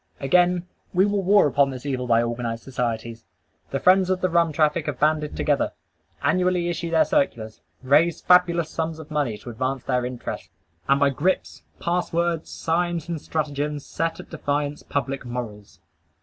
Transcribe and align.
Again, 0.19 0.67
we 0.95 1.05
will 1.05 1.21
war 1.21 1.45
upon 1.45 1.69
this 1.69 1.85
evil 1.85 2.07
by 2.07 2.23
organized 2.23 2.63
societies. 2.63 3.23
The 3.69 3.79
friends 3.79 4.09
of 4.09 4.19
the 4.19 4.31
rum 4.31 4.51
traffic 4.51 4.87
have 4.87 4.99
banded 4.99 5.37
together; 5.37 5.73
annually 6.23 6.69
issue 6.69 6.89
their 6.89 7.05
circulars; 7.05 7.61
raise 7.83 8.19
fabulous 8.19 8.71
sums 8.71 8.97
of 8.97 9.11
money 9.11 9.37
to 9.37 9.51
advance 9.51 9.83
their 9.83 10.03
interests; 10.03 10.49
and 10.89 10.99
by 10.99 11.11
grips, 11.11 11.61
pass 11.79 12.11
words, 12.11 12.49
signs, 12.49 13.09
and 13.09 13.21
stratagems 13.21 13.85
set 13.85 14.19
at 14.19 14.31
defiance 14.31 14.81
public 14.81 15.23
morals. 15.23 15.79